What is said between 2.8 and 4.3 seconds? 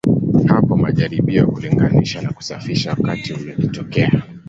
wakati yalitokea.